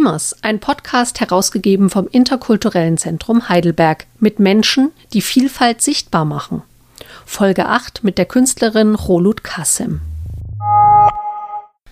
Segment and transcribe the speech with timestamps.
[0.00, 6.62] Dreamers, ein Podcast herausgegeben vom Interkulturellen Zentrum Heidelberg mit Menschen, die Vielfalt sichtbar machen.
[7.26, 10.00] Folge 8 mit der Künstlerin Rolut Kassem.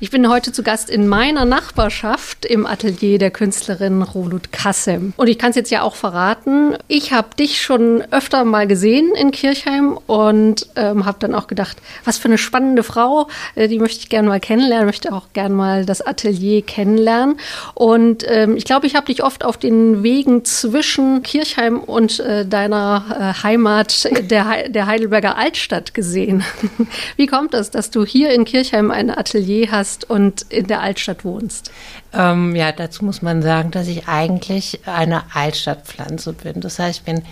[0.00, 5.12] Ich bin heute zu Gast in meiner Nachbarschaft im Atelier der Künstlerin Rolut Kassem.
[5.16, 9.10] Und ich kann es jetzt ja auch verraten, ich habe dich schon öfter mal gesehen
[9.16, 13.26] in Kirchheim und ähm, habe dann auch gedacht, was für eine spannende Frau,
[13.56, 17.40] äh, die möchte ich gerne mal kennenlernen, möchte auch gerne mal das Atelier kennenlernen.
[17.74, 22.46] Und ähm, ich glaube, ich habe dich oft auf den Wegen zwischen Kirchheim und äh,
[22.46, 26.44] deiner äh, Heimat der, He der Heidelberger Altstadt gesehen.
[27.16, 29.87] Wie kommt es, dass du hier in Kirchheim ein Atelier hast?
[29.88, 31.70] Hast und in der Altstadt wohnst?
[32.12, 36.60] Ähm, ja, dazu muss man sagen, dass ich eigentlich eine Altstadtpflanze bin.
[36.60, 37.22] Das heißt, ich bin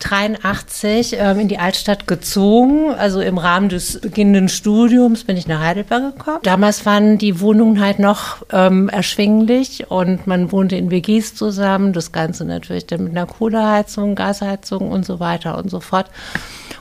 [0.00, 2.92] 83 ähm, in die Altstadt gezogen.
[2.94, 6.40] Also im Rahmen des beginnenden Studiums bin ich nach Heidelberg gekommen.
[6.42, 11.92] Damals waren die Wohnungen halt noch ähm, erschwinglich und man wohnte in WGs zusammen.
[11.92, 16.06] Das Ganze natürlich dann mit einer Kohleheizung, Gasheizung und so weiter und so fort.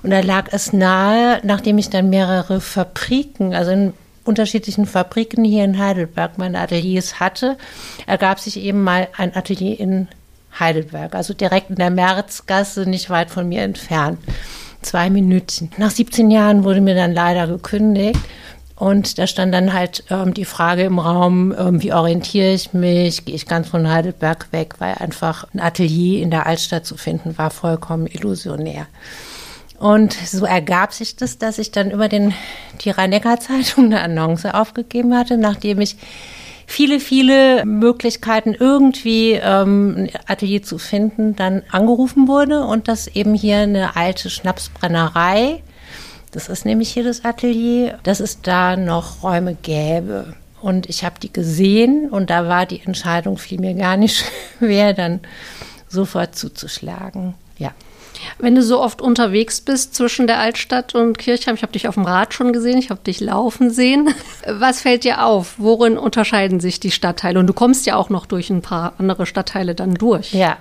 [0.02, 3.94] Und da lag es nahe, nachdem ich dann mehrere Fabriken, also in
[4.25, 7.57] unterschiedlichen Fabriken hier in Heidelberg meine Ateliers hatte,
[8.05, 10.07] ergab sich eben mal ein Atelier in
[10.59, 14.19] Heidelberg, also direkt in der Märzgasse, nicht weit von mir entfernt.
[14.81, 15.71] Zwei Minuten.
[15.77, 18.19] Nach 17 Jahren wurde mir dann leider gekündigt.
[18.75, 23.23] Und da stand dann halt ähm, die Frage im Raum, ähm, wie orientiere ich mich?
[23.23, 27.38] Gehe ich ganz von Heidelberg weg, weil einfach ein Atelier in der Altstadt zu finden
[27.38, 28.88] war vollkommen illusionär.
[29.84, 32.34] Und so ergab sich das, dass ich dann über den,
[32.86, 35.98] die Rhein-Neckar-Zeitung eine Annonce aufgegeben hatte, nachdem ich
[36.66, 43.34] viele, viele Möglichkeiten irgendwie ähm, ein Atelier zu finden, dann angerufen wurde und dass eben
[43.34, 45.62] hier eine alte Schnapsbrennerei,
[46.31, 50.34] das ist nämlich hier das Atelier, dass es da noch Räume gäbe.
[50.62, 54.23] Und ich habe die gesehen und da war die Entscheidung fiel mir gar nicht
[54.59, 55.20] schwer, dann
[55.90, 57.34] sofort zuzuschlagen.
[57.57, 57.74] Ja.
[58.40, 61.96] Wenn du so oft unterwegs bist zwischen der Altstadt und Kirchheim, ich habe dich auf
[61.96, 64.13] dem Rad schon gesehen, ich habe dich laufen sehen.
[64.47, 65.56] Was fällt dir auf?
[65.57, 67.40] Worin unterscheiden sich die Stadtteile?
[67.40, 70.34] Und du kommst ja auch noch durch ein paar andere Stadtteile dann durch.
[70.34, 70.57] Ja.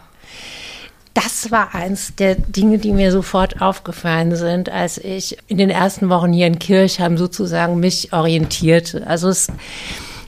[1.15, 6.09] Das war eins der Dinge, die mir sofort aufgefallen sind, als ich in den ersten
[6.09, 9.07] Wochen hier in Kirchheim sozusagen mich orientierte.
[9.07, 9.49] Also es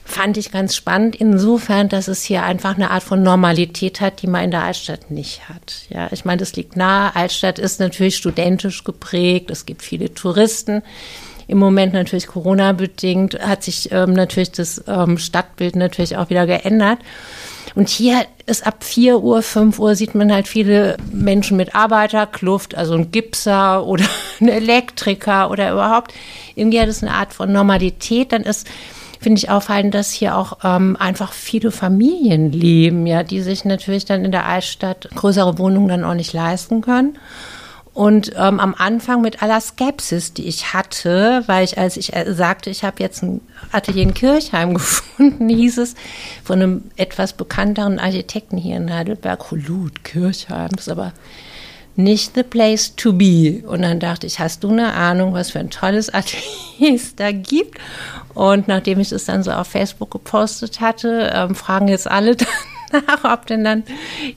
[0.05, 4.27] fand ich ganz spannend, insofern, dass es hier einfach eine Art von Normalität hat, die
[4.27, 5.87] man in der Altstadt nicht hat.
[5.89, 7.15] Ja, ich meine, das liegt nahe.
[7.15, 9.49] Altstadt ist natürlich studentisch geprägt.
[9.49, 10.83] Es gibt viele Touristen.
[11.47, 16.99] Im Moment natürlich Corona-bedingt hat sich ähm, natürlich das ähm, Stadtbild natürlich auch wieder geändert.
[17.73, 22.75] Und hier ist ab 4 Uhr, 5 Uhr sieht man halt viele Menschen mit Arbeiterkluft,
[22.75, 24.05] also ein Gipser oder
[24.39, 26.13] ein Elektriker oder überhaupt.
[26.55, 28.31] Irgendwie hat es eine Art von Normalität.
[28.31, 28.67] Dann ist
[29.25, 34.05] finde ich auffallend, dass hier auch ähm, einfach viele Familien leben, ja, die sich natürlich
[34.05, 37.17] dann in der Altstadt größere Wohnungen dann auch nicht leisten können.
[37.95, 42.35] Und ähm, am Anfang mit aller Skepsis, die ich hatte, weil ich, als ich äh,
[42.35, 43.41] sagte, ich habe jetzt ein
[43.71, 45.95] Atelier in Kirchheim gefunden, hieß es
[46.43, 51.13] von einem etwas bekannteren Architekten hier in Heidelberg, Holut, Kirchheim, ist aber
[51.95, 53.63] nicht the place to be.
[53.67, 57.31] Und dann dachte ich, hast du eine Ahnung, was für ein tolles Atelier es da
[57.31, 57.77] gibt?
[58.33, 62.35] Und nachdem ich das dann so auf Facebook gepostet hatte, ähm, fragen jetzt alle
[62.91, 63.83] danach, ob denn dann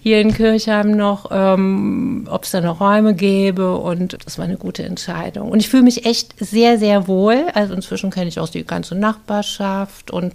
[0.01, 3.77] hier in Kirchheim noch, ähm, ob es da noch Räume gäbe.
[3.77, 5.51] Und das war eine gute Entscheidung.
[5.51, 7.47] Und ich fühle mich echt sehr, sehr wohl.
[7.55, 10.35] Also inzwischen kenne ich auch die ganze Nachbarschaft und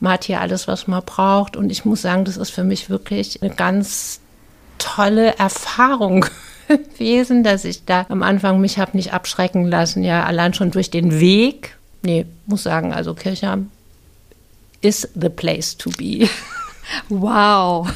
[0.00, 1.56] man hat hier alles, was man braucht.
[1.56, 4.19] Und ich muss sagen, das ist für mich wirklich eine ganz
[4.80, 6.26] tolle Erfahrung
[6.68, 10.02] gewesen, dass ich da am Anfang mich habe nicht abschrecken lassen.
[10.02, 13.70] Ja, allein schon durch den Weg nee, muss sagen, also Kirchheim
[14.80, 16.28] is the place to be.
[17.08, 17.88] Wow.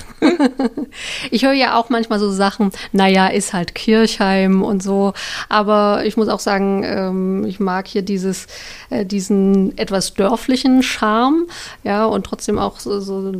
[1.31, 5.13] ich höre ja auch manchmal so Sachen, naja, ist halt Kirchheim und so.
[5.49, 8.47] Aber ich muss auch sagen, ähm, ich mag hier dieses,
[8.91, 11.47] äh, diesen etwas dörflichen Charme,
[11.83, 13.33] ja, und trotzdem auch so, so,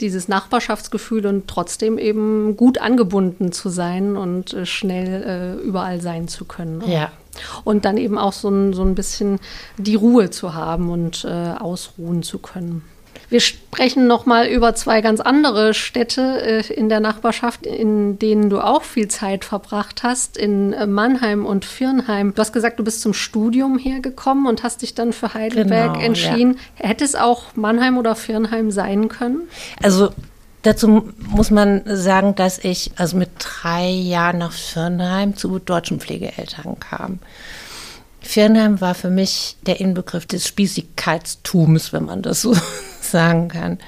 [0.00, 6.28] dieses Nachbarschaftsgefühl und trotzdem eben gut angebunden zu sein und äh, schnell äh, überall sein
[6.28, 6.82] zu können.
[6.86, 7.10] Ja,
[7.64, 9.38] und dann eben auch so ein, so ein bisschen
[9.78, 12.82] die Ruhe zu haben und ausruhen zu können.
[13.32, 18.50] Wir sprechen noch mal über zwei ganz andere Städte äh, in der Nachbarschaft, in denen
[18.50, 22.34] du auch viel Zeit verbracht hast, in äh, Mannheim und Firnheim.
[22.34, 26.04] Du hast gesagt, du bist zum Studium hergekommen und hast dich dann für Heidelberg genau,
[26.04, 26.58] entschieden.
[26.78, 26.88] Ja.
[26.90, 29.48] Hätte es auch Mannheim oder Firnheim sein können?
[29.82, 30.10] Also
[30.60, 36.78] Dazu muss man sagen, dass ich also mit drei Jahren nach Firnheim zu deutschen Pflegeeltern
[36.78, 37.18] kam.
[38.20, 42.54] Firnheim war für mich der Inbegriff des Spießigkeitstums, wenn man das so
[43.12, 43.78] sagen kann.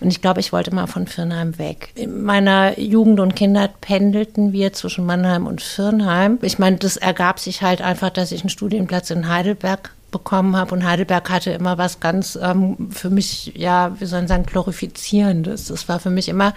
[0.00, 1.90] Und ich glaube, ich wollte mal von Firnheim weg.
[1.94, 6.38] In meiner Jugend und Kindheit pendelten wir zwischen Mannheim und Firnheim.
[6.40, 10.74] Ich meine, das ergab sich halt einfach, dass ich einen Studienplatz in Heidelberg bekommen habe.
[10.74, 15.66] Und Heidelberg hatte immer was ganz ähm, für mich, ja, wie soll ich sagen, glorifizierendes.
[15.66, 16.54] Das war für mich immer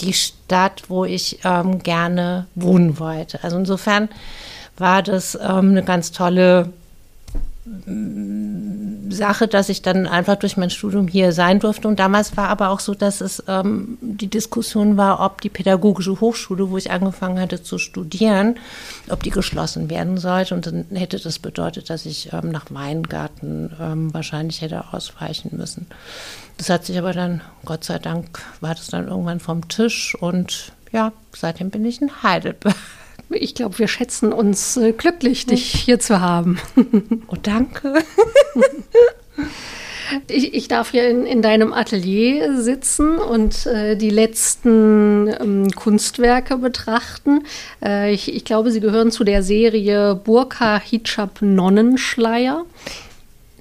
[0.00, 3.42] die Stadt, wo ich ähm, gerne wohnen wollte.
[3.44, 4.08] Also insofern
[4.76, 6.72] war das ähm, eine ganz tolle
[9.14, 11.88] Sache, dass ich dann einfach durch mein Studium hier sein durfte.
[11.88, 16.20] Und damals war aber auch so, dass es ähm, die Diskussion war, ob die pädagogische
[16.20, 18.56] Hochschule, wo ich angefangen hatte zu studieren,
[19.08, 20.54] ob die geschlossen werden sollte.
[20.54, 25.86] Und dann hätte das bedeutet, dass ich ähm, nach Weingarten ähm, wahrscheinlich hätte ausweichen müssen.
[26.56, 30.14] Das hat sich aber dann, Gott sei Dank, war das dann irgendwann vom Tisch.
[30.20, 32.76] Und ja, seitdem bin ich in Heidelberg.
[33.30, 36.58] Ich glaube, wir schätzen uns äh, glücklich, dich hier zu haben.
[37.28, 37.94] Oh, danke.
[40.28, 46.58] Ich, ich, darf hier in, in, deinem Atelier sitzen und äh, die letzten ähm, Kunstwerke
[46.58, 47.44] betrachten.
[47.82, 52.64] Äh, ich, ich, glaube, sie gehören zu der Serie Burka Hijab Nonnenschleier.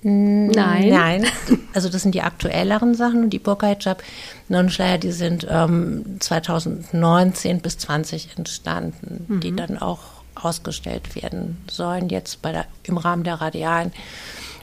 [0.03, 0.89] Nein.
[0.89, 1.25] Nein.
[1.73, 4.03] Also das sind die aktuelleren Sachen und die Burka Hijab
[4.47, 9.39] Nonnenschleier, die sind ähm, 2019 bis 20 entstanden, mhm.
[9.39, 10.00] die dann auch
[10.35, 13.91] ausgestellt werden sollen jetzt bei der, im Rahmen der Radialen.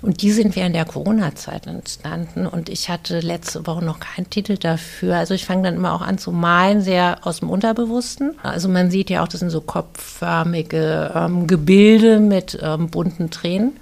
[0.03, 2.47] Und die sind während der Corona-Zeit entstanden.
[2.47, 5.17] Und ich hatte letzte Woche noch keinen Titel dafür.
[5.17, 8.35] Also ich fange dann immer auch an zu malen, sehr aus dem Unterbewussten.
[8.43, 13.79] Also man sieht ja auch, das sind so kopfförmige ähm, Gebilde mit ähm, bunten Tränen.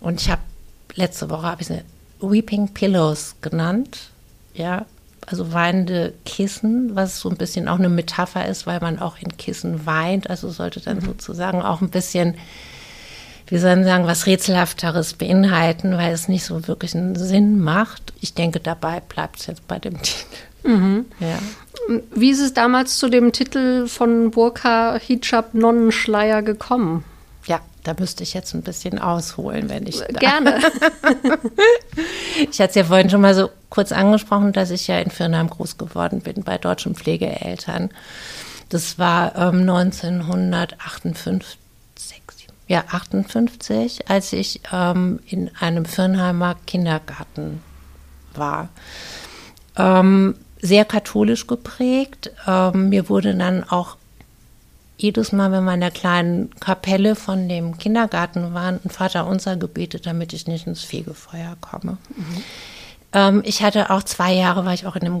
[0.00, 0.42] Und ich habe
[0.98, 1.84] letzte Woche habe ich eine
[2.20, 4.10] Weeping Pillows genannt.
[4.54, 4.86] Ja,
[5.26, 9.36] also weinende Kissen, was so ein bisschen auch eine Metapher ist, weil man auch in
[9.36, 10.28] Kissen weint.
[10.28, 11.06] Also sollte dann mhm.
[11.06, 12.34] sozusagen auch ein bisschen
[13.50, 18.12] wie sollen sagen, was Rätselhafteres beinhalten, weil es nicht so wirklich einen Sinn macht.
[18.20, 20.36] Ich denke, dabei bleibt es jetzt bei dem Titel.
[20.64, 21.06] Mhm.
[21.18, 21.38] Ja.
[22.14, 27.04] Wie ist es damals zu dem Titel von Burka Hijab Nonnenschleier gekommen?
[27.88, 30.06] Da müsste ich jetzt ein bisschen ausholen, wenn ich.
[30.08, 30.58] Gerne.
[32.50, 35.48] ich hatte es ja vorhin schon mal so kurz angesprochen, dass ich ja in Firnheim
[35.48, 37.88] groß geworden bin bei deutschen Pflegeeltern.
[38.68, 41.58] Das war ähm, 1958
[42.66, 47.62] ja, 58, als ich ähm, in einem Firnheimer Kindergarten
[48.34, 48.68] war.
[49.76, 52.32] Ähm, sehr katholisch geprägt.
[52.46, 53.96] Ähm, mir wurde dann auch
[54.98, 59.56] jedes Mal, wenn wir in der kleinen Kapelle von dem Kindergarten waren, ein Vater unser
[59.56, 61.98] gebetet, damit ich nicht ins Fegefeuer komme.
[62.14, 62.42] Mhm.
[63.12, 65.18] Ähm, ich hatte auch zwei Jahre, war ich auch in einem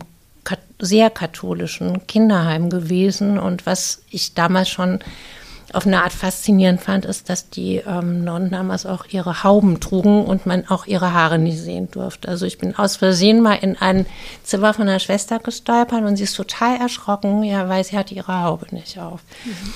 [0.80, 5.00] sehr katholischen Kinderheim gewesen und was ich damals schon
[5.74, 10.24] auf eine Art faszinierend fand, ist, dass die ähm, Nonnen damals auch ihre Hauben trugen
[10.24, 12.28] und man auch ihre Haare nicht sehen durfte.
[12.28, 14.06] Also ich bin aus Versehen mal in ein
[14.42, 18.42] Zimmer von einer Schwester gestolpert und sie ist total erschrocken, ja, weil sie hatte ihre
[18.42, 19.20] Haube nicht auf.
[19.44, 19.72] Mhm.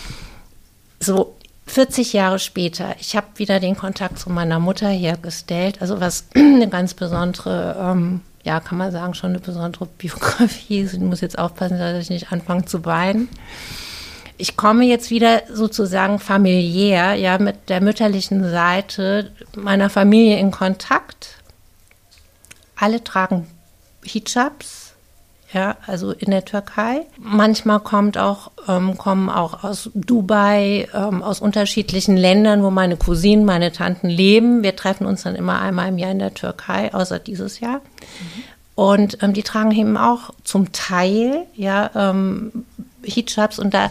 [1.01, 1.35] So
[1.67, 6.69] 40 Jahre später, ich habe wieder den Kontakt zu meiner Mutter hergestellt, also was eine
[6.69, 10.83] ganz besondere ähm, ja, kann man sagen, schon eine besondere Biografie.
[10.83, 13.29] Ich muss jetzt aufpassen, dass ich nicht anfange zu weinen
[14.39, 21.39] ich komme jetzt wieder sozusagen familiär, ja, mit der mütterlichen Seite meiner Familie in Kontakt.
[22.77, 23.47] Alle tragen
[24.05, 24.95] Hijabs,
[25.53, 27.03] ja, also in der Türkei.
[27.19, 33.45] Manchmal kommt auch, ähm, kommen auch aus Dubai, ähm, aus unterschiedlichen Ländern, wo meine Cousinen,
[33.45, 34.63] meine Tanten leben.
[34.63, 37.77] Wir treffen uns dann immer einmal im Jahr in der Türkei, außer dieses Jahr.
[37.77, 38.43] Mhm.
[38.75, 42.65] Und ähm, die tragen eben auch zum Teil ja, ähm,
[43.05, 43.91] Hijabs und da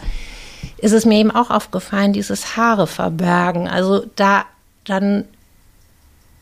[0.82, 3.68] ist es mir eben auch aufgefallen, dieses Haare verbergen.
[3.68, 4.44] Also da
[4.84, 5.24] dann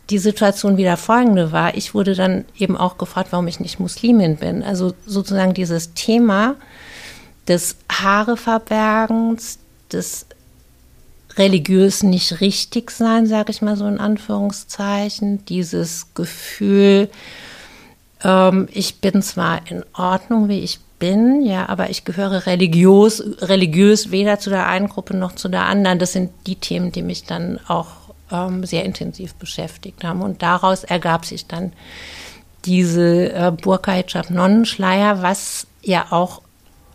[0.09, 1.77] die Situation wieder folgende war.
[1.77, 4.63] Ich wurde dann eben auch gefragt, warum ich nicht Muslimin bin.
[4.63, 6.57] Also sozusagen dieses Thema
[7.47, 9.59] des Haareverbergens,
[9.93, 10.27] des
[11.37, 17.11] religiös nicht richtig sein, sage ich mal so in Anführungszeichen, dieses Gefühl,
[18.25, 24.13] ähm, ich bin zwar in Ordnung, wie ich bin, ja, aber ich gehöre religiös, religiös
[24.13, 25.99] weder zu der einen Gruppe noch zu der anderen.
[25.99, 27.89] Das sind die Themen, die mich dann auch
[28.31, 30.23] ähm, sehr intensiv beschäftigt haben.
[30.23, 31.73] Und daraus ergab sich dann
[32.65, 36.43] diese äh, Burka Hijab Nonnenschleier, was ja auch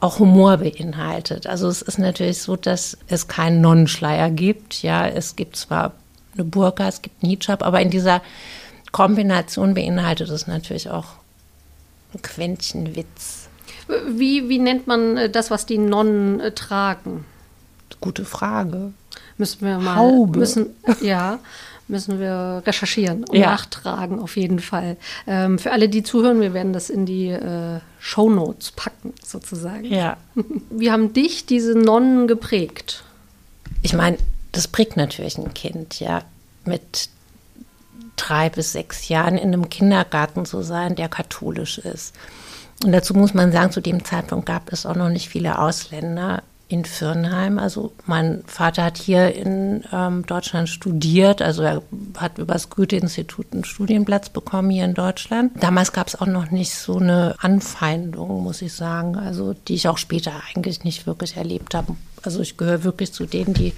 [0.02, 1.48] auch Humor beinhaltet.
[1.48, 4.84] Also es ist natürlich so, dass es keinen Nonnenschleier gibt.
[4.84, 5.94] Ja, es gibt zwar
[6.34, 8.22] eine Burka, es gibt einen Hijab, aber in dieser
[8.92, 11.06] Kombination beinhaltet es natürlich auch
[12.14, 13.35] ein Quäntchen Witz.
[14.08, 17.26] Wie, wie nennt man äh, das, was die Nonnen äh, tragen?
[18.02, 18.94] Gute Frage.
[19.38, 19.96] Müssen wir mal.
[19.96, 20.40] Haube.
[20.40, 20.68] Müssen,
[21.02, 21.40] ja.
[21.88, 23.52] müssen wir recherchieren und Ja.
[23.52, 24.98] nachtragen, auf jeden Fall.
[25.28, 29.86] Ähm, für alle, die zuhören, wir werden das in die äh, Show Notes packen, sozusagen.
[29.86, 30.18] Ja.
[30.70, 33.04] Wie haben dich diese Nonnen geprägt?
[33.82, 34.18] Ich meine,
[34.52, 36.24] das prägt natürlich ein Kind, ja,
[36.66, 37.10] mit
[38.16, 42.16] drei bis sechs Jahren in einem Kindergarten zu sein, der katholisch ist.
[42.86, 46.44] Und dazu muss man sagen, zu dem Zeitpunkt gab es auch noch nicht viele Ausländer
[46.68, 47.58] in Firnheim.
[47.58, 51.82] Also mein Vater hat hier in ähm, Deutschland studiert, also er
[52.18, 55.52] hat über das Goethe-Institut einen Studienplatz bekommen hier in Deutschland.
[55.60, 59.88] Damals gab es auch noch nicht so eine Anfeindung, muss ich sagen, also die ich
[59.88, 61.96] auch später eigentlich nicht wirklich erlebt habe.
[62.22, 63.74] Also ich gehöre wirklich zu denen, die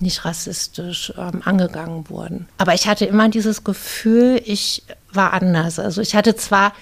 [0.00, 2.48] nicht rassistisch ähm, angegangen wurden.
[2.58, 5.78] Aber ich hatte immer dieses Gefühl, ich war anders.
[5.78, 6.72] Also ich hatte zwar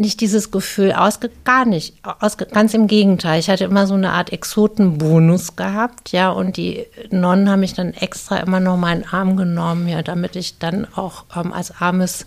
[0.00, 3.38] nicht dieses Gefühl ausge gar nicht ausge ganz im Gegenteil.
[3.38, 7.92] Ich hatte immer so eine Art Exotenbonus gehabt ja und die Nonnen haben mich dann
[7.94, 12.26] extra immer noch meinen Arm genommen ja damit ich dann auch ähm, als armes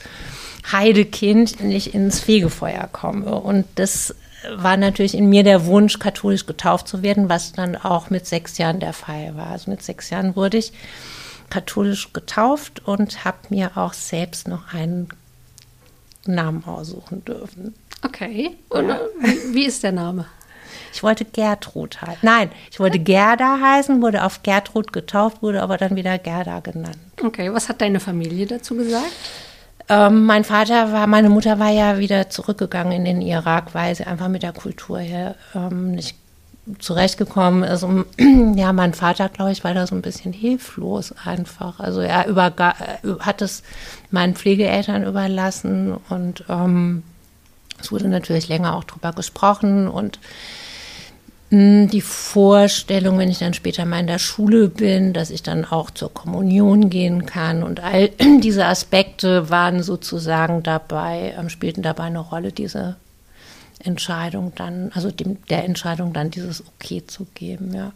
[0.72, 3.36] Heidekind nicht ins Fegefeuer komme.
[3.36, 4.16] Und das
[4.56, 8.58] war natürlich in mir der Wunsch katholisch getauft zu werden was dann auch mit sechs
[8.58, 9.48] Jahren der Fall war.
[9.48, 10.74] Also mit sechs Jahren wurde ich
[11.50, 15.10] katholisch getauft und habe mir auch selbst noch einen
[16.26, 17.74] Namen aussuchen dürfen.
[18.04, 18.52] Okay.
[18.70, 20.26] Und äh, wie, wie ist der Name?
[20.94, 22.20] Ich wollte Gertrud heißen.
[22.22, 26.98] Nein, ich wollte Gerda heißen, wurde auf Gertrud getauft, wurde aber dann wieder Gerda genannt.
[27.24, 29.12] Okay, was hat deine Familie dazu gesagt?
[29.90, 34.06] Ähm, mein Vater war, meine Mutter war ja wieder zurückgegangen in den Irak, weil sie
[34.06, 36.16] einfach mit der Kultur hier ähm, nicht
[36.80, 37.84] zurechtgekommen ist.
[37.84, 38.06] Und,
[38.58, 41.80] ja, mein Vater, glaube ich, war da so ein bisschen hilflos einfach.
[41.80, 43.64] Also er überga äh, hat es
[44.12, 47.04] meinen Pflegeeltern überlassen und ähm,
[47.82, 50.20] es wurde natürlich länger auch drüber gesprochen und
[51.50, 55.66] mh, die Vorstellung, wenn ich dann später mal in der Schule bin, dass ich dann
[55.66, 58.10] auch zur Kommunion gehen kann und all
[58.42, 62.96] diese Aspekte waren sozusagen dabei, ähm, spielten dabei eine Rolle, diese
[63.84, 67.92] Entscheidung dann, also dem, der Entscheidung dann dieses Okay zu geben, ja.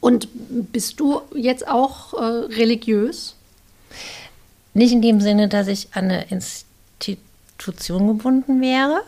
[0.00, 0.28] Und
[0.72, 2.16] bist du jetzt auch äh,
[2.54, 3.36] religiös?
[4.74, 9.00] Nicht in dem Sinne, dass ich an eine Institution gebunden wäre.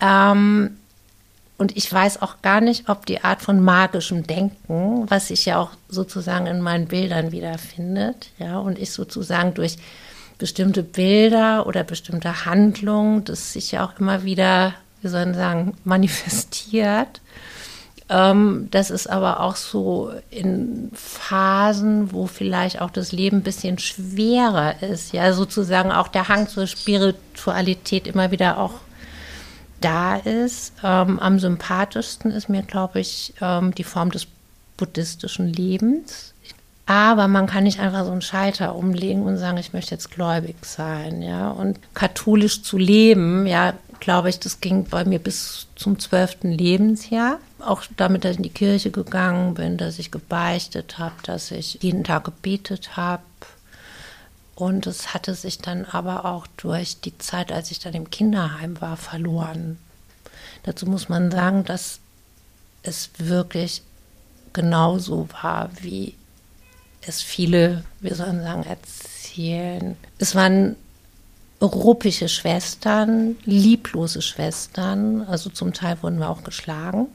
[0.00, 0.76] Ähm,
[1.56, 5.58] und ich weiß auch gar nicht, ob die Art von magischem Denken, was sich ja
[5.58, 9.76] auch sozusagen in meinen Bildern wiederfindet, ja, und ich sozusagen durch
[10.38, 15.76] bestimmte Bilder oder bestimmte Handlungen, das sich ja auch immer wieder, wie soll man sagen,
[15.84, 17.20] manifestiert.
[18.08, 23.78] Ähm, das ist aber auch so in Phasen, wo vielleicht auch das Leben ein bisschen
[23.78, 28.74] schwerer ist, ja, sozusagen auch der Hang zur Spiritualität immer wieder auch
[29.80, 30.74] da ist.
[30.82, 34.26] Ähm, am sympathischsten ist mir, glaube ich, ähm, die Form des
[34.76, 36.33] buddhistischen Lebens.
[36.86, 40.56] Aber man kann nicht einfach so einen Schalter umlegen und sagen, ich möchte jetzt gläubig
[40.64, 41.50] sein, ja.
[41.50, 47.38] Und katholisch zu leben, ja, glaube ich, das ging bei mir bis zum zwölften Lebensjahr.
[47.58, 51.78] Auch damit, dass ich in die Kirche gegangen bin, dass ich gebeichtet habe, dass ich
[51.80, 53.22] jeden Tag gebetet habe.
[54.54, 58.80] Und es hatte sich dann aber auch durch die Zeit, als ich dann im Kinderheim
[58.82, 59.78] war, verloren.
[60.64, 61.98] Dazu muss man sagen, dass
[62.82, 63.82] es wirklich
[64.52, 66.14] genauso war, wie
[67.06, 69.96] es viele, wir sollen sagen, erzählen.
[70.18, 70.76] Es waren
[71.62, 77.08] ruppische Schwestern, lieblose Schwestern, also zum Teil wurden wir auch geschlagen.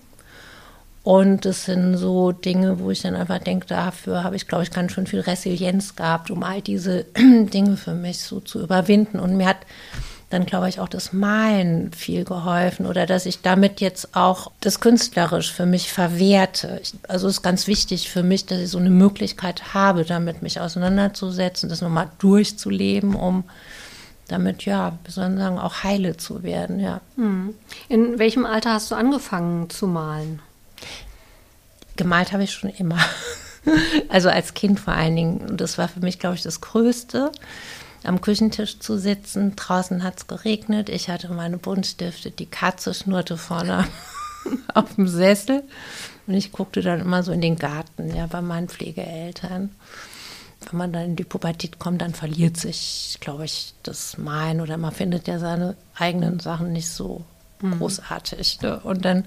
[1.03, 4.71] Und es sind so Dinge, wo ich dann einfach denke, dafür habe ich, glaube ich,
[4.71, 9.19] ganz schön viel Resilienz gehabt, um all diese Dinge für mich so zu überwinden.
[9.19, 9.59] Und mir hat
[10.29, 14.79] dann, glaube ich, auch das Malen viel geholfen oder dass ich damit jetzt auch das
[14.79, 16.79] künstlerisch für mich verwerte.
[16.83, 20.43] Ich, also es ist ganz wichtig für mich, dass ich so eine Möglichkeit habe, damit
[20.43, 23.43] mich auseinanderzusetzen, das nochmal durchzuleben, um
[24.27, 27.01] damit, ja, wir sollen sagen, auch heile zu werden, ja.
[27.87, 30.41] In welchem Alter hast du angefangen zu malen?
[31.95, 32.99] Gemalt habe ich schon immer.
[34.07, 35.41] Also als Kind vor allen Dingen.
[35.41, 37.29] Und das war für mich, glaube ich, das Größte,
[38.03, 39.55] am Küchentisch zu sitzen.
[39.55, 40.89] Draußen hat es geregnet.
[40.89, 42.31] Ich hatte meine Buntstifte.
[42.31, 43.87] Die Katze schnurrte vorne
[44.73, 45.63] auf dem Sessel.
[46.27, 49.71] Und ich guckte dann immer so in den Garten, ja, bei meinen Pflegeeltern.
[50.69, 54.77] Wenn man dann in die Pubertät kommt, dann verliert sich, glaube ich, das Malen oder
[54.77, 57.23] man findet ja seine eigenen Sachen nicht so
[57.61, 58.61] großartig.
[58.61, 58.79] Ne?
[58.81, 59.25] Und dann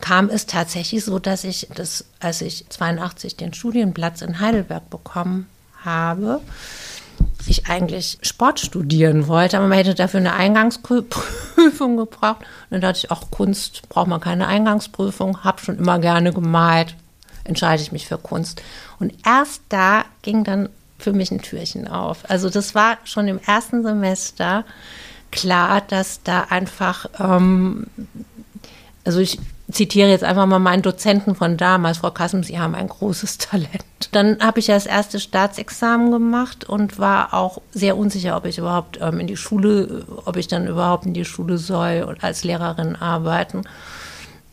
[0.00, 5.46] kam es tatsächlich so, dass ich das, als ich 82 den Studienplatz in Heidelberg bekommen
[5.84, 6.40] habe,
[7.46, 12.40] ich eigentlich Sport studieren wollte, aber man hätte dafür eine Eingangsprüfung gebraucht.
[12.40, 16.96] Und dann dachte ich, auch Kunst braucht man keine Eingangsprüfung, habe schon immer gerne gemalt.
[17.44, 18.62] entscheide ich mich für Kunst.
[18.98, 20.68] Und erst da ging dann
[20.98, 22.28] für mich ein Türchen auf.
[22.30, 24.64] Also das war schon im ersten Semester
[25.30, 27.86] klar, dass da einfach, ähm,
[29.04, 29.38] also ich
[29.70, 33.84] zitiere jetzt einfach mal meinen Dozenten von damals, Frau Kassem, Sie haben ein großes Talent.
[34.12, 38.58] Dann habe ich ja das erste Staatsexamen gemacht und war auch sehr unsicher, ob ich
[38.58, 42.44] überhaupt ähm, in die Schule, ob ich dann überhaupt in die Schule soll und als
[42.44, 43.62] Lehrerin arbeiten.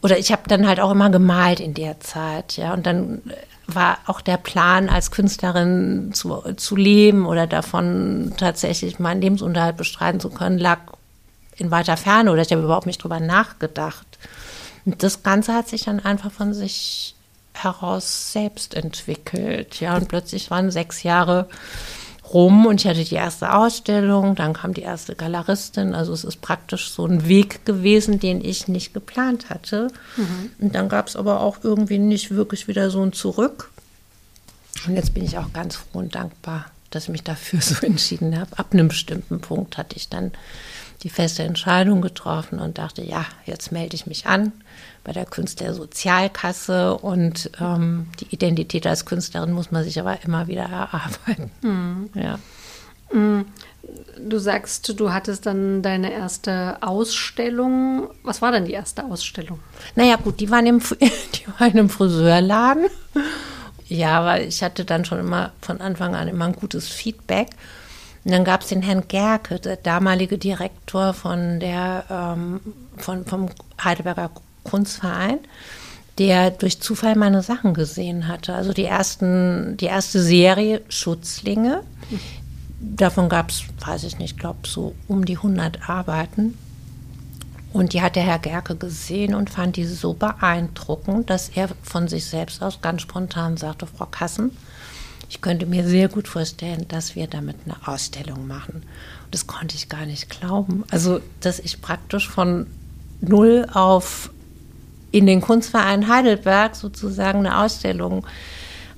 [0.01, 2.73] Oder ich habe dann halt auch immer gemalt in der Zeit, ja.
[2.73, 3.21] Und dann
[3.67, 10.19] war auch der Plan, als Künstlerin zu, zu leben oder davon tatsächlich meinen Lebensunterhalt bestreiten
[10.19, 10.79] zu können, lag
[11.55, 14.10] in weiter Ferne oder ich habe überhaupt nicht drüber nachgedacht.
[14.85, 17.15] Und das Ganze hat sich dann einfach von sich
[17.53, 19.79] heraus selbst entwickelt.
[19.79, 21.47] Ja, und plötzlich waren sechs Jahre
[22.33, 25.93] rum und ich hatte die erste Ausstellung, dann kam die erste Galeristin.
[25.93, 29.89] Also es ist praktisch so ein Weg gewesen, den ich nicht geplant hatte.
[30.15, 30.51] Mhm.
[30.59, 33.69] Und dann gab es aber auch irgendwie nicht wirklich wieder so ein Zurück.
[34.87, 38.39] Und jetzt bin ich auch ganz froh und dankbar, dass ich mich dafür so entschieden
[38.39, 38.57] habe.
[38.57, 40.31] Ab einem bestimmten Punkt hatte ich dann
[41.03, 44.51] die feste Entscheidung getroffen und dachte, ja, jetzt melde ich mich an
[45.03, 50.63] bei der Künstlersozialkasse und ähm, die Identität als Künstlerin muss man sich aber immer wieder
[50.63, 51.51] erarbeiten.
[51.61, 52.09] Mhm.
[52.21, 52.39] Ja.
[53.11, 53.45] Mhm.
[54.29, 58.09] Du sagst, du hattest dann deine erste Ausstellung.
[58.23, 59.59] Was war denn die erste Ausstellung?
[59.95, 62.85] Naja, gut, die waren im, die waren im Friseurladen.
[63.87, 67.49] Ja, weil ich hatte dann schon immer von Anfang an immer ein gutes Feedback.
[68.23, 72.59] Und dann gab es den Herrn Gerke, der damalige Direktor von der, ähm,
[72.97, 73.49] von, vom
[73.83, 74.29] Heidelberger
[74.63, 75.39] Kunstverein,
[76.17, 78.53] der durch Zufall meine Sachen gesehen hatte.
[78.53, 81.81] Also die ersten, die erste Serie Schutzlinge.
[82.79, 86.57] Davon gab es, weiß ich nicht, glaube so um die 100 Arbeiten.
[87.73, 92.07] Und die hat der Herr Gerke gesehen und fand die so beeindruckend, dass er von
[92.07, 94.51] sich selbst aus ganz spontan sagte, Frau Kassen,
[95.31, 98.83] ich könnte mir sehr gut vorstellen, dass wir damit eine Ausstellung machen.
[99.23, 100.83] Und das konnte ich gar nicht glauben.
[100.91, 102.67] Also, dass ich praktisch von
[103.21, 104.29] null auf
[105.11, 108.27] in den Kunstverein Heidelberg sozusagen eine Ausstellung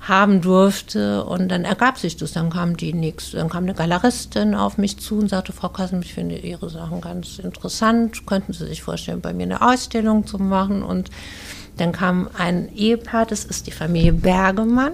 [0.00, 1.22] haben durfte.
[1.24, 2.32] Und dann ergab sich das.
[2.32, 6.02] Dann kam die nächste, dann kam eine Galeristin auf mich zu und sagte, Frau Kassen,
[6.02, 8.26] ich finde Ihre Sachen ganz interessant.
[8.26, 10.82] Könnten Sie sich vorstellen, bei mir eine Ausstellung zu machen?
[10.82, 11.10] Und
[11.76, 14.92] dann kam ein Ehepaar, das ist die Familie Bergemann,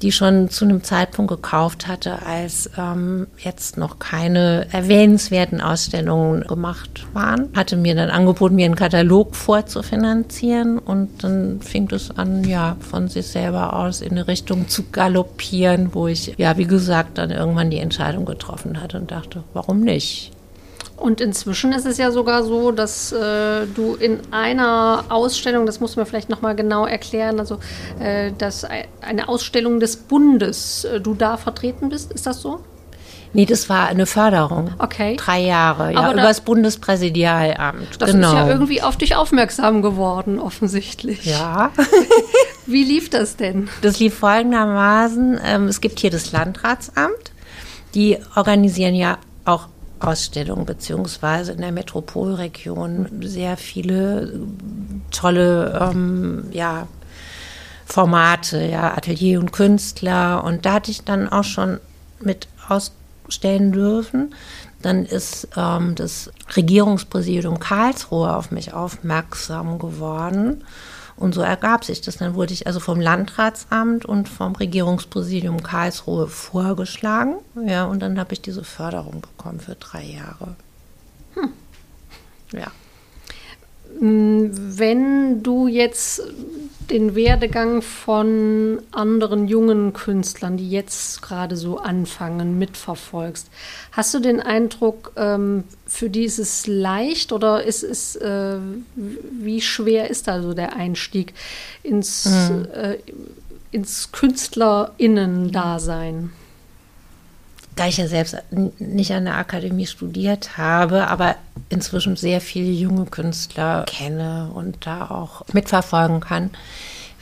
[0.00, 7.06] die schon zu einem Zeitpunkt gekauft hatte, als ähm, jetzt noch keine erwähnenswerten Ausstellungen gemacht
[7.12, 7.50] waren.
[7.54, 13.08] Hatte mir dann angeboten, mir einen Katalog vorzufinanzieren und dann fing es an, ja, von
[13.08, 17.70] sich selber aus in eine Richtung zu galoppieren, wo ich, ja, wie gesagt, dann irgendwann
[17.70, 20.32] die Entscheidung getroffen hatte und dachte, warum nicht?
[20.98, 25.96] Und inzwischen ist es ja sogar so, dass äh, du in einer Ausstellung, das muss
[25.96, 27.58] man vielleicht nochmal genau erklären, also
[28.00, 28.66] äh, dass
[29.00, 32.60] eine Ausstellung des Bundes, äh, du da vertreten bist, ist das so?
[33.32, 34.70] Nee, das war eine Förderung.
[34.78, 35.16] Okay.
[35.16, 38.00] Drei Jahre, ja, über das Bundespräsidialamt.
[38.00, 38.28] Das genau.
[38.28, 41.26] ist ja irgendwie auf dich aufmerksam geworden, offensichtlich.
[41.26, 41.70] Ja.
[42.66, 43.68] Wie lief das denn?
[43.82, 45.38] Das lief folgendermaßen.
[45.44, 47.32] Ähm, es gibt hier das Landratsamt.
[47.94, 49.68] Die organisieren ja auch
[50.00, 54.40] Ausstellung beziehungsweise in der Metropolregion sehr viele
[55.10, 56.86] tolle ähm, ja,
[57.86, 60.44] Formate, ja, Atelier und Künstler.
[60.44, 61.80] Und da hatte ich dann auch schon
[62.20, 64.34] mit ausstellen dürfen.
[64.82, 70.64] Dann ist ähm, das Regierungspräsidium Karlsruhe auf mich aufmerksam geworden.
[71.18, 72.18] Und so ergab sich das.
[72.18, 77.36] Dann wurde ich also vom Landratsamt und vom Regierungspräsidium Karlsruhe vorgeschlagen.
[77.66, 80.54] Ja, und dann habe ich diese Förderung bekommen für drei Jahre.
[81.34, 81.50] Hm.
[82.52, 82.68] Ja.
[84.00, 86.22] Wenn du jetzt
[86.90, 93.50] den Werdegang von anderen jungen Künstlern, die jetzt gerade so anfangen, mitverfolgst,
[93.92, 98.56] hast du den Eindruck, ähm, für die ist es leicht oder ist es, äh,
[98.94, 101.34] wie schwer ist da so der Einstieg
[101.82, 102.66] ins, mhm.
[102.72, 102.96] äh,
[103.70, 106.30] ins KünstlerInnen-Dasein?
[107.78, 108.36] Da ich ja selbst
[108.78, 111.36] nicht an der Akademie studiert habe, aber
[111.68, 116.50] inzwischen sehr viele junge Künstler kenne und da auch mitverfolgen kann,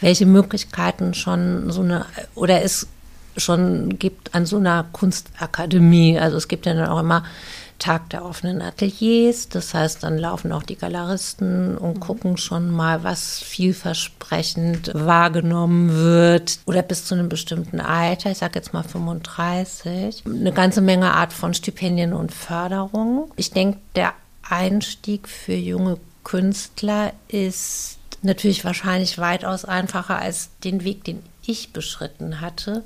[0.00, 2.86] welche Möglichkeiten schon so eine oder es
[3.36, 6.18] schon gibt an so einer Kunstakademie.
[6.18, 7.24] Also es gibt ja dann auch immer
[7.78, 9.48] Tag der offenen Ateliers.
[9.48, 12.00] Das heißt, dann laufen auch die Galeristen und mhm.
[12.00, 18.54] gucken schon mal, was vielversprechend wahrgenommen wird oder bis zu einem bestimmten Alter, ich sage
[18.56, 23.30] jetzt mal 35, eine ganze Menge Art von Stipendien und Förderung.
[23.36, 24.14] Ich denke, der
[24.48, 32.40] Einstieg für junge Künstler ist natürlich wahrscheinlich weitaus einfacher als den Weg, den ich beschritten
[32.40, 32.84] hatte.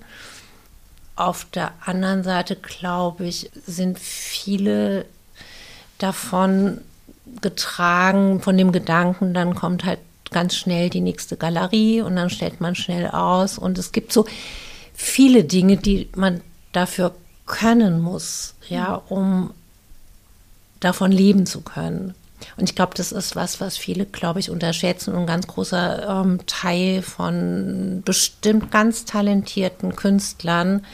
[1.21, 5.05] Auf der anderen Seite, glaube ich, sind viele
[5.99, 6.81] davon
[7.43, 9.99] getragen, von dem Gedanken, dann kommt halt
[10.31, 13.59] ganz schnell die nächste Galerie und dann stellt man schnell aus.
[13.59, 14.25] Und es gibt so
[14.95, 16.41] viele Dinge, die man
[16.73, 19.53] dafür können muss, ja, um
[20.81, 22.15] davon leben zu können.
[22.57, 26.23] Und ich glaube, das ist was, was viele, glaube ich, unterschätzen und ein ganz großer
[26.23, 30.85] ähm, Teil von bestimmt ganz talentierten Künstlern,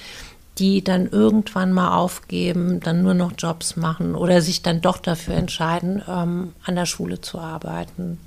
[0.59, 5.35] die dann irgendwann mal aufgeben, dann nur noch Jobs machen oder sich dann doch dafür
[5.35, 8.18] entscheiden, ähm, an der Schule zu arbeiten.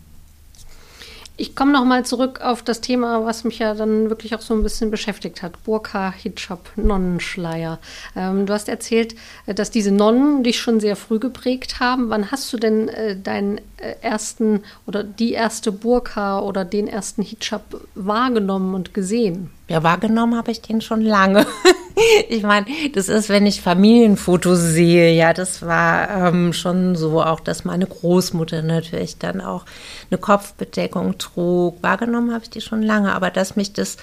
[1.40, 4.54] Ich komme noch mal zurück auf das Thema, was mich ja dann wirklich auch so
[4.54, 5.64] ein bisschen beschäftigt hat.
[5.64, 7.80] Burka, Hijab, Nonnenschleier.
[8.14, 12.10] Ähm, du hast erzählt, äh, dass diese Nonnen dich schon sehr früh geprägt haben.
[12.10, 17.22] Wann hast du denn äh, deinen äh, ersten oder die erste Burka oder den ersten
[17.22, 17.64] Hijab
[17.96, 19.50] wahrgenommen und gesehen?
[19.70, 21.48] Ja, wahrgenommen habe ich den schon lange.
[22.30, 27.40] ich meine, das ist, wenn ich Familienfotos sehe, ja, das war ähm, schon so, auch
[27.40, 29.66] dass meine Großmutter natürlich dann auch
[30.10, 31.82] eine Kopfbedeckung trug.
[31.82, 33.98] Wahrgenommen habe ich die schon lange, aber dass mich das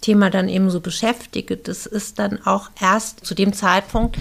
[0.00, 4.16] Thema dann eben so beschäftige, das ist dann auch erst zu dem Zeitpunkt,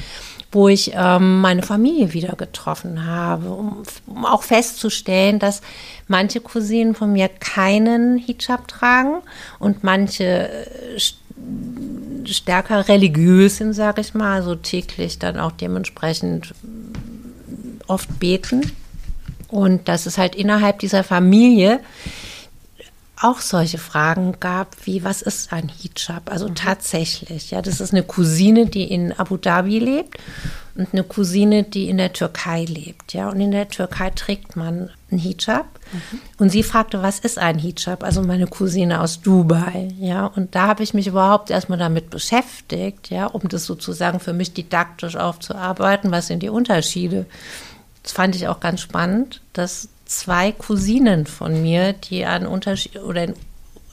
[0.51, 5.61] wo ich ähm, meine Familie wieder getroffen habe, um, um, auch festzustellen, dass
[6.07, 9.21] manche Cousinen von mir keinen Hijab tragen
[9.59, 10.99] und manche äh,
[12.33, 16.53] stärker religiös sind, sage ich mal, also täglich dann auch dementsprechend
[17.87, 18.71] oft beten.
[19.47, 21.79] Und dass es halt innerhalb dieser Familie
[23.21, 26.31] auch solche Fragen gab, wie was ist ein Hijab?
[26.31, 26.55] Also mhm.
[26.55, 30.17] tatsächlich, ja, das ist eine Cousine, die in Abu Dhabi lebt
[30.75, 34.89] und eine Cousine, die in der Türkei lebt, ja, und in der Türkei trägt man
[35.11, 35.67] einen Hijab.
[35.91, 36.19] Mhm.
[36.37, 38.03] Und sie fragte, was ist ein Hijab?
[38.03, 43.09] Also meine Cousine aus Dubai, ja, und da habe ich mich überhaupt erstmal damit beschäftigt,
[43.09, 47.25] ja, um das sozusagen für mich didaktisch aufzuarbeiten, was sind die Unterschiede?
[48.03, 53.23] Das fand ich auch ganz spannend, dass zwei Cousinen von mir, die an, Unterschied oder
[53.23, 53.33] in,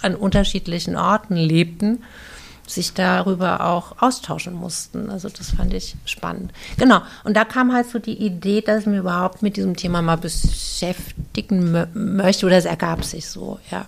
[0.00, 2.02] an unterschiedlichen Orten lebten,
[2.66, 5.10] sich darüber auch austauschen mussten.
[5.10, 6.52] Also das fand ich spannend.
[6.76, 7.00] Genau.
[7.24, 10.16] Und da kam halt so die Idee, dass ich mich überhaupt mit diesem Thema mal
[10.16, 13.86] beschäftigen möchte oder es ergab sich so, ja.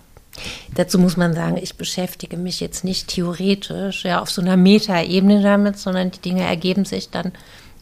[0.75, 5.41] Dazu muss man sagen, ich beschäftige mich jetzt nicht theoretisch, ja, auf so einer Metaebene
[5.41, 7.33] damit, sondern die Dinge ergeben sich dann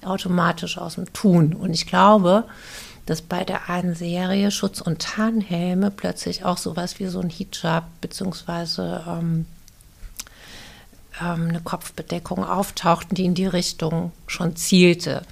[0.04, 1.54] automatisch aus dem Tun.
[1.54, 2.46] Und ich glaube,
[3.06, 7.86] dass bei der einen Serie Schutz- und Tarnhelme plötzlich auch sowas wie so ein Hijab
[8.02, 9.46] beziehungsweise ähm,
[11.22, 15.24] ähm, eine Kopfbedeckung auftauchten, die in die Richtung schon zielte.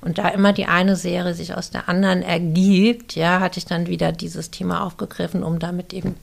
[0.00, 3.86] Und da immer die eine Serie sich aus der anderen ergibt, ja, hatte ich dann
[3.86, 6.16] wieder dieses Thema aufgegriffen, um damit eben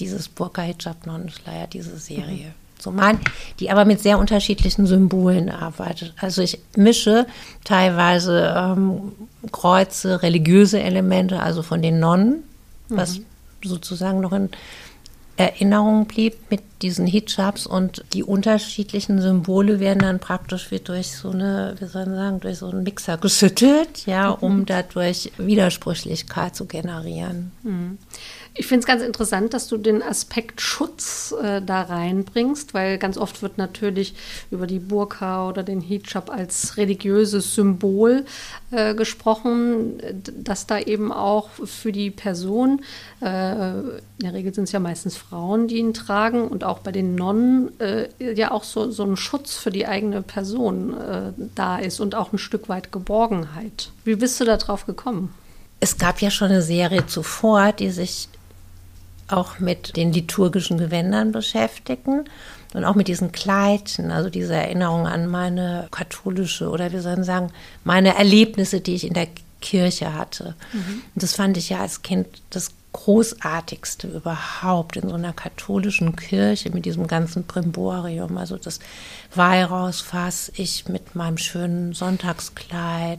[0.00, 3.18] dieses Burka Hijab Nonnenschleier, diese Serie mhm so mein,
[3.58, 6.14] die aber mit sehr unterschiedlichen Symbolen arbeitet.
[6.20, 7.26] Also ich mische
[7.64, 9.12] teilweise ähm,
[9.50, 12.44] Kreuze, religiöse Elemente, also von den Nonnen,
[12.88, 12.96] mhm.
[12.96, 13.20] was
[13.64, 14.50] sozusagen noch in
[15.36, 21.30] Erinnerung blieb mit diesen Hijabs und die unterschiedlichen Symbole werden dann praktisch wie durch so
[21.30, 24.66] eine, wie soll man sagen, durch so einen Mixer geschüttelt, ja, um mhm.
[24.66, 27.52] dadurch Widersprüchlichkeit zu generieren.
[27.62, 27.98] Mhm.
[28.56, 33.18] Ich finde es ganz interessant, dass du den Aspekt Schutz äh, da reinbringst, weil ganz
[33.18, 34.14] oft wird natürlich
[34.52, 38.24] über die Burka oder den Hijab als religiöses Symbol
[38.70, 40.00] äh, gesprochen,
[40.38, 42.82] dass da eben auch für die Person,
[43.20, 46.92] äh, in der Regel sind es ja meistens Frauen, die ihn tragen, und auch bei
[46.92, 51.78] den Nonnen äh, ja auch so, so ein Schutz für die eigene Person äh, da
[51.78, 53.90] ist und auch ein Stück weit Geborgenheit.
[54.04, 55.34] Wie bist du da drauf gekommen?
[55.80, 58.28] Es gab ja schon eine Serie zuvor, die sich
[59.28, 62.24] auch mit den liturgischen Gewändern beschäftigen
[62.74, 67.50] und auch mit diesen Kleidchen, also diese Erinnerung an meine katholische oder wir sollen sagen,
[67.84, 69.28] meine Erlebnisse, die ich in der
[69.60, 70.54] Kirche hatte.
[70.72, 71.02] Mhm.
[71.14, 76.70] Und das fand ich ja als Kind das Großartigste überhaupt in so einer katholischen Kirche
[76.70, 78.78] mit diesem ganzen Primborium, also das
[79.34, 83.18] Weihrauchsfass, ich mit meinem schönen Sonntagskleid,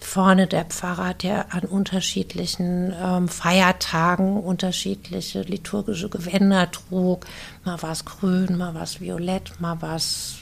[0.00, 7.24] vorne der Pfarrer, der an unterschiedlichen ähm, Feiertagen unterschiedliche liturgische Gewänder trug.
[7.64, 10.38] Mal war es grün, mal war es violett, mal war es,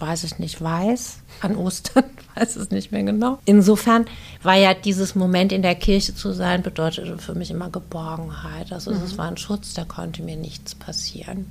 [0.00, 1.18] weiß ich nicht, weiß.
[1.40, 3.38] An Ostern weiß es nicht mehr genau.
[3.44, 4.06] Insofern
[4.42, 8.72] war ja dieses Moment in der Kirche zu sein, bedeutete für mich immer Geborgenheit.
[8.72, 9.02] Also mhm.
[9.04, 11.46] es war ein Schutz, da konnte mir nichts passieren.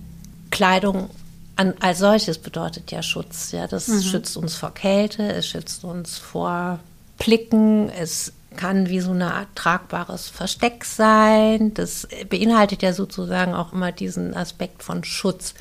[0.52, 1.10] Kleidung
[1.56, 3.52] an, als solches bedeutet ja Schutz.
[3.52, 4.02] Ja, das mhm.
[4.02, 6.80] schützt uns vor Kälte, es schützt uns vor
[7.18, 11.74] Plicken, es kann wie so eine Art tragbares Versteck sein.
[11.74, 15.54] Das beinhaltet ja sozusagen auch immer diesen Aspekt von Schutz.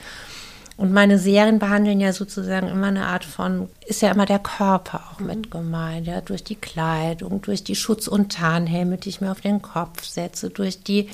[0.77, 5.05] Und meine Serien behandeln ja sozusagen immer eine Art von, ist ja immer der Körper
[5.11, 5.27] auch mhm.
[5.27, 9.41] mit gemeint, ja, durch die Kleidung, durch die Schutz- und Tarnhelme, die ich mir auf
[9.41, 11.09] den Kopf setze, durch die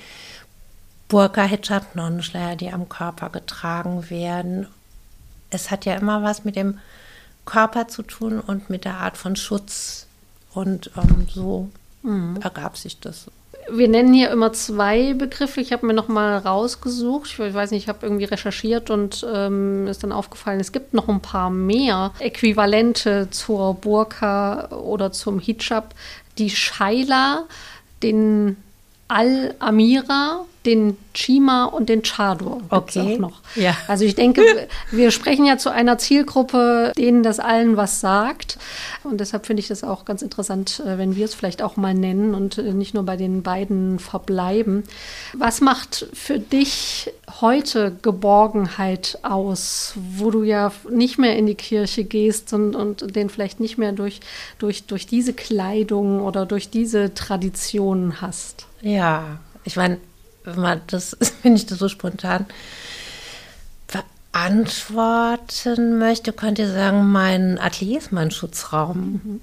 [1.08, 4.66] Burka, Hijab, Nonnenschleier, die am Körper getragen werden.
[5.50, 6.78] Es hat ja immer was mit dem
[7.44, 10.06] Körper zu tun und mit der Art von Schutz.
[10.54, 11.68] Und ähm, so
[12.02, 12.38] mhm.
[12.42, 13.30] ergab sich das
[13.70, 15.60] wir nennen hier immer zwei Begriffe.
[15.60, 17.30] Ich habe mir noch mal rausgesucht.
[17.30, 21.08] Ich weiß nicht, ich habe irgendwie recherchiert und ähm, ist dann aufgefallen, es gibt noch
[21.08, 25.94] ein paar mehr Äquivalente zur Burka oder zum Hijab.
[26.38, 27.44] Die Shaila,
[28.02, 28.56] den
[29.08, 32.60] Al-Amira, den Chima und den Chadur.
[32.70, 33.14] Okay.
[33.14, 33.40] Auch noch.
[33.56, 33.76] Ja.
[33.88, 34.42] Also ich denke,
[34.90, 38.58] wir sprechen ja zu einer Zielgruppe, denen das allen was sagt.
[39.02, 41.94] Und deshalb finde ich das auch ganz interessant, äh, wenn wir es vielleicht auch mal
[41.94, 44.84] nennen und äh, nicht nur bei den beiden verbleiben.
[45.32, 52.04] Was macht für dich heute Geborgenheit aus, wo du ja nicht mehr in die Kirche
[52.04, 54.20] gehst und, und den vielleicht nicht mehr durch,
[54.58, 58.66] durch, durch diese Kleidung oder durch diese Traditionen hast?
[58.80, 59.98] Ja, ich meine,
[60.44, 62.46] man das, wenn ich das so spontan
[64.32, 69.20] beantworten möchte, könnt ihr sagen, mein Atelier ist mein Schutzraum.
[69.24, 69.40] Mhm.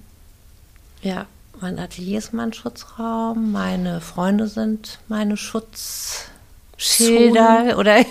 [1.02, 1.28] Ja,
[1.62, 8.04] mein Atelier ist mein Schutzraum, meine Freunde sind meine Schutzschilder oder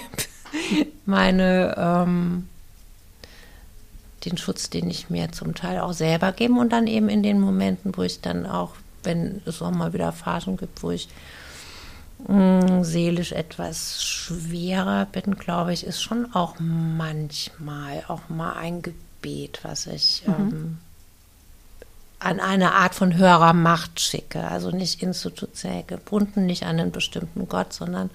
[1.07, 2.49] meine ähm,
[4.25, 7.41] den Schutz, den ich mir zum Teil auch selber gebe und dann eben in den
[7.41, 8.73] Momenten, wo ich dann auch,
[9.03, 11.09] wenn es auch mal wieder Phasen gibt, wo ich
[12.27, 19.61] mh, seelisch etwas schwerer bin, glaube ich, ist schon auch manchmal auch mal ein Gebet,
[19.63, 20.35] was ich mhm.
[20.35, 20.79] ähm,
[22.21, 24.49] an eine Art von höherer Macht schicke.
[24.49, 28.11] Also nicht institutionell gebunden, nicht an einen bestimmten Gott, sondern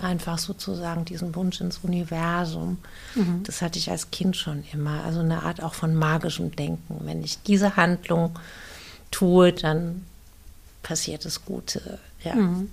[0.00, 2.78] einfach sozusagen diesen Wunsch ins Universum.
[3.14, 3.42] Mhm.
[3.44, 5.04] Das hatte ich als Kind schon immer.
[5.04, 7.00] Also eine Art auch von magischem Denken.
[7.04, 8.38] Wenn ich diese Handlung
[9.10, 10.04] tue, dann
[10.82, 11.98] passiert das Gute.
[12.22, 12.34] Ja.
[12.34, 12.70] Mhm.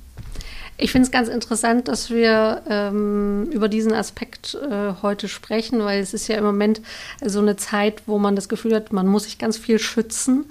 [0.84, 6.02] Ich finde es ganz interessant, dass wir ähm, über diesen Aspekt äh, heute sprechen, weil
[6.02, 6.82] es ist ja im Moment
[7.24, 10.46] so eine Zeit, wo man das Gefühl hat, man muss sich ganz viel schützen.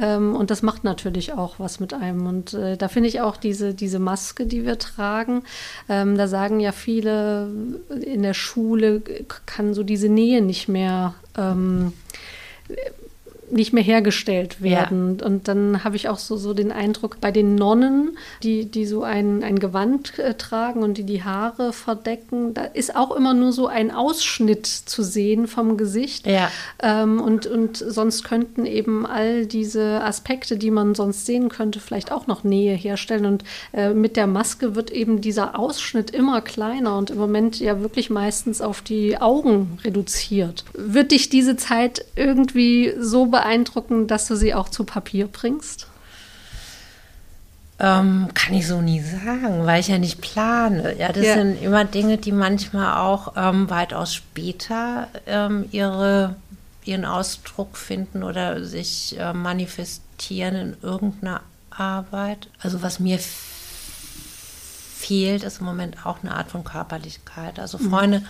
[0.00, 2.26] Ähm, und das macht natürlich auch was mit einem.
[2.26, 5.42] Und äh, da finde ich auch diese, diese Maske, die wir tragen,
[5.90, 7.50] ähm, da sagen ja viele,
[8.00, 9.02] in der Schule
[9.44, 11.92] kann so diese Nähe nicht mehr ähm,
[13.50, 15.18] nicht mehr hergestellt werden.
[15.20, 15.26] Ja.
[15.26, 19.02] Und dann habe ich auch so, so den Eindruck, bei den Nonnen, die, die so
[19.02, 23.52] ein, ein Gewand äh, tragen und die die Haare verdecken, da ist auch immer nur
[23.52, 26.26] so ein Ausschnitt zu sehen vom Gesicht.
[26.26, 26.50] Ja.
[26.82, 32.12] Ähm, und, und sonst könnten eben all diese Aspekte, die man sonst sehen könnte, vielleicht
[32.12, 33.26] auch noch Nähe herstellen.
[33.26, 37.80] Und äh, mit der Maske wird eben dieser Ausschnitt immer kleiner und im Moment ja
[37.80, 40.64] wirklich meistens auf die Augen reduziert.
[40.74, 45.88] Wird dich diese Zeit irgendwie so beeindrucken, dass du sie auch zu Papier bringst?
[47.78, 50.96] Ähm, kann ich so nie sagen, weil ich ja nicht plane.
[50.98, 51.34] Ja, das ja.
[51.34, 56.36] sind immer Dinge, die manchmal auch ähm, weitaus später ähm, ihre,
[56.86, 62.48] ihren Ausdruck finden oder sich äh, manifestieren in irgendeiner Arbeit.
[62.62, 63.18] Also was mir
[64.96, 67.58] fehlt, ist im Moment auch eine Art von Körperlichkeit.
[67.58, 67.90] Also mhm.
[67.90, 68.20] Freunde.
[68.20, 68.26] Mhm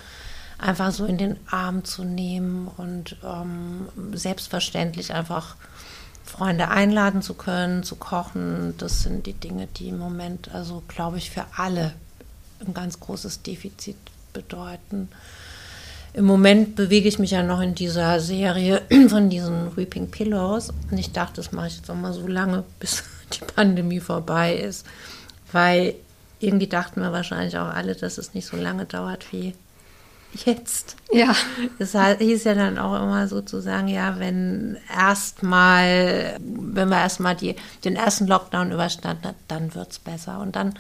[0.59, 5.57] einfach so in den Arm zu nehmen und ähm, selbstverständlich einfach
[6.25, 8.75] Freunde einladen zu können, zu kochen.
[8.79, 11.93] Das sind die Dinge, die im Moment, also glaube ich, für alle
[12.67, 13.97] ein ganz großes Defizit
[14.33, 15.09] bedeuten.
[16.15, 20.73] Im Moment bewege ich mich ja noch in dieser Serie von diesen Weeping Pillows.
[20.91, 24.57] Und ich dachte, das mache ich jetzt auch mal so lange, bis die Pandemie vorbei
[24.57, 24.87] ist.
[25.53, 25.95] Weil
[26.41, 29.55] irgendwie dachten wir wahrscheinlich auch alle, dass es nicht so lange dauert wie
[30.45, 30.97] jetzt.
[31.13, 31.35] Ja.
[31.79, 38.27] Es hieß ja dann auch immer sozusagen, ja, wenn erstmal, wenn wir erstmal den ersten
[38.27, 40.41] Lockdown überstanden hat, dann wird es besser.
[40.41, 40.75] Und dann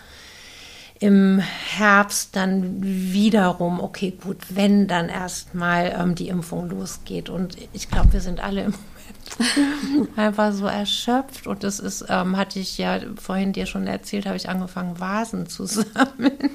[0.98, 7.28] im Herbst dann wiederum, okay, gut, wenn dann erstmal ähm, die Impfung losgeht.
[7.28, 11.46] Und ich glaube, wir sind alle im Moment einfach so erschöpft.
[11.46, 15.48] Und das ist, ähm, hatte ich ja vorhin dir schon erzählt, habe ich angefangen, Vasen
[15.48, 16.50] zu sammeln.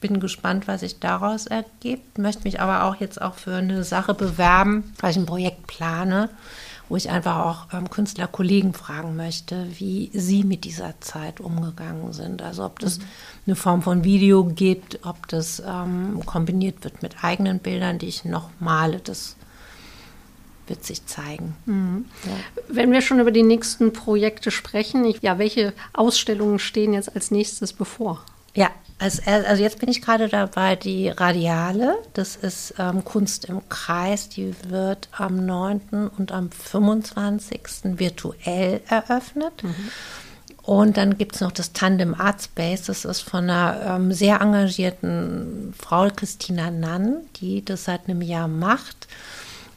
[0.00, 2.18] Bin gespannt, was sich daraus ergibt.
[2.18, 6.28] Möchte mich aber auch jetzt auch für eine Sache bewerben, weil ich ein Projekt plane
[6.88, 12.42] wo ich einfach auch ähm, Künstlerkollegen fragen möchte, wie sie mit dieser Zeit umgegangen sind.
[12.42, 13.04] Also ob das mhm.
[13.46, 18.24] eine Form von Video gibt, ob das ähm, kombiniert wird mit eigenen Bildern, die ich
[18.24, 19.00] noch male.
[19.00, 19.36] Das
[20.68, 21.56] wird sich zeigen.
[21.66, 22.04] Mhm.
[22.24, 22.32] Ja.
[22.68, 27.30] Wenn wir schon über die nächsten Projekte sprechen, ich, ja, welche Ausstellungen stehen jetzt als
[27.30, 28.24] nächstes bevor?
[28.54, 33.68] Ja, also, also jetzt bin ich gerade dabei, die Radiale, das ist ähm, Kunst im
[33.68, 36.10] Kreis, die wird am 9.
[36.16, 37.60] und am 25.
[37.98, 39.62] virtuell eröffnet.
[39.62, 39.74] Mhm.
[40.62, 44.40] Und dann gibt es noch das Tandem Art Space, das ist von einer ähm, sehr
[44.40, 49.06] engagierten Frau, Christina Nann, die das seit einem Jahr macht.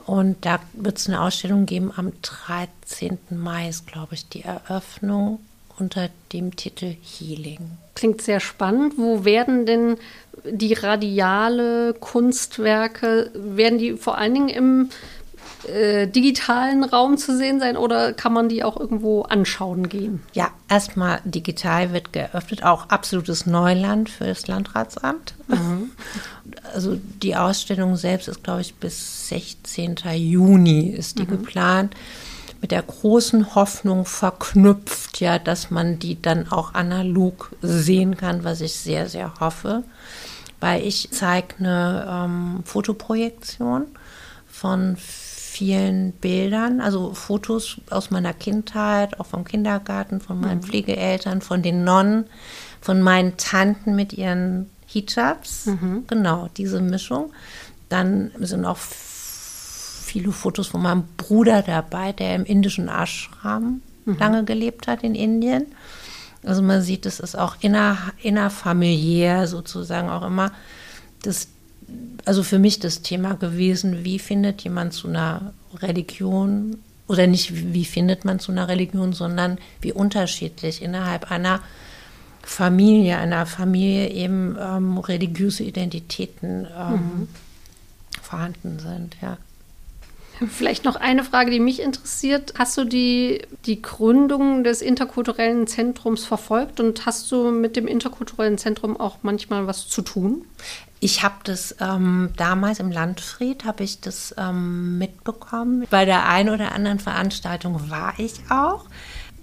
[0.06, 3.20] Und da wird es eine Ausstellung geben am 13.
[3.30, 5.40] Mai, ist, glaube ich, die Eröffnung
[5.80, 7.60] unter dem Titel Healing.
[7.96, 8.94] Klingt sehr spannend.
[8.98, 9.98] Wo werden denn
[10.46, 14.90] die radiale Kunstwerke, werden die vor allen Dingen im
[15.68, 20.22] äh, digitalen Raum zu sehen sein oder kann man die auch irgendwo anschauen gehen?
[20.34, 25.34] Ja, erstmal digital wird geöffnet, auch absolutes Neuland für das Landratsamt.
[25.48, 25.92] Mhm.
[26.74, 29.98] Also die Ausstellung selbst ist, glaube ich, bis 16.
[30.16, 31.30] Juni ist die mhm.
[31.30, 31.96] geplant
[32.62, 38.62] mit der großen Hoffnung verknüpft, ja, dass man die dann auch analog sehen kann, was
[38.62, 39.84] ich sehr, sehr hoffe.
[40.60, 43.86] Weil ich zeige eine ähm, Fotoprojektion
[44.48, 50.64] von vielen Bildern, also Fotos aus meiner Kindheit, auch vom Kindergarten, von meinen mhm.
[50.64, 52.26] Pflegeeltern, von den Nonnen,
[52.82, 55.66] von meinen Tanten mit ihren Hijabs.
[55.68, 56.06] Mhm.
[56.08, 57.32] Genau, diese Mischung.
[57.90, 58.78] Dann sind auch
[60.10, 64.18] viele Fotos von meinem Bruder dabei, der im indischen Ashram mhm.
[64.18, 65.68] lange gelebt hat in Indien.
[66.44, 70.52] Also man sieht, es ist auch inner, innerfamiliär sozusagen auch immer
[71.22, 71.50] das,
[72.26, 77.86] also für mich das Thema gewesen, wie findet jemand zu einer Religion oder nicht, wie
[77.86, 81.60] findet man zu einer Religion, sondern wie unterschiedlich innerhalb einer
[82.42, 87.28] Familie, einer Familie eben ähm, religiöse Identitäten ähm, mhm.
[88.22, 89.38] vorhanden sind, ja.
[90.48, 92.54] Vielleicht noch eine Frage, die mich interessiert.
[92.58, 98.58] Hast du die, die Gründung des interkulturellen Zentrums verfolgt und hast du mit dem interkulturellen
[98.58, 100.46] Zentrum auch manchmal was zu tun?
[101.02, 105.86] Ich habe das ähm, damals im Landfried, habe ich das ähm, mitbekommen.
[105.90, 108.86] Bei der einen oder anderen Veranstaltung war ich auch.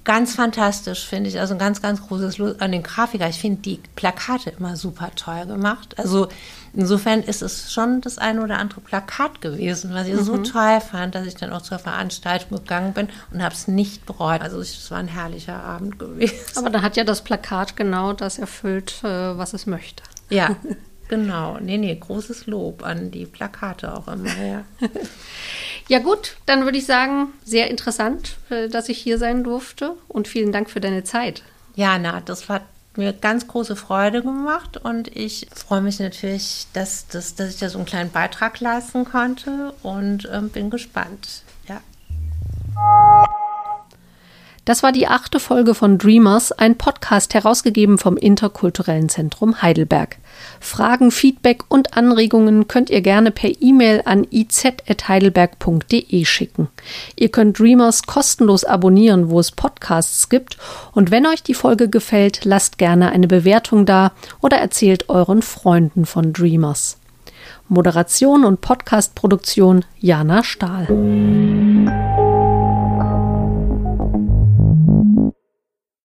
[0.07, 1.41] Ganz fantastisch, finde ich.
[1.41, 3.29] Also ein ganz, ganz großes Los an den Grafiker.
[3.29, 5.99] Ich finde die Plakate immer super toll gemacht.
[5.99, 6.29] Also
[6.73, 10.23] insofern ist es schon das eine oder andere Plakat gewesen, was ich mhm.
[10.23, 14.07] so toll fand, dass ich dann auch zur Veranstaltung gegangen bin und habe es nicht
[14.07, 14.43] bereut.
[14.43, 16.37] Also es war ein herrlicher Abend gewesen.
[16.55, 20.05] Aber da hat ja das Plakat genau das erfüllt, äh, was es möchte.
[20.31, 20.55] Ja,
[21.09, 21.59] genau.
[21.59, 24.63] Nee, nee, großes Lob an die Plakate auch immer, ja.
[25.89, 30.27] Ja gut, dann würde ich sagen, sehr interessant, äh, dass ich hier sein durfte und
[30.27, 31.43] vielen Dank für deine Zeit.
[31.77, 32.63] Ja, na, das hat
[32.97, 37.69] mir ganz große Freude gemacht und ich freue mich natürlich, dass, dass, dass ich da
[37.69, 41.43] so einen kleinen Beitrag leisten konnte und ähm, bin gespannt.
[41.69, 41.81] Ja.
[44.67, 50.19] Das war die achte Folge von Dreamers, ein Podcast herausgegeben vom Interkulturellen Zentrum Heidelberg.
[50.59, 56.67] Fragen, Feedback und Anregungen könnt ihr gerne per E-Mail an iz.heidelberg.de schicken.
[57.15, 60.59] Ihr könnt Dreamers kostenlos abonnieren, wo es Podcasts gibt.
[60.91, 64.11] Und wenn euch die Folge gefällt, lasst gerne eine Bewertung da
[64.43, 66.99] oder erzählt euren Freunden von Dreamers.
[67.69, 70.89] Moderation und Podcastproduktion Jana Stahl.